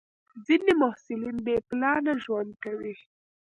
ځینې 0.45 0.71
محصلین 0.81 1.37
بې 1.45 1.55
پلانه 1.67 2.13
ژوند 2.23 2.51
کوي. 2.63 2.93